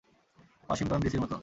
Washington 0.67 0.99
ডিসির 1.03 1.21
মত। 1.23 1.33